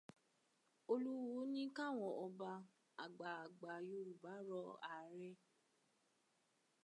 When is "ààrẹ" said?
4.93-5.31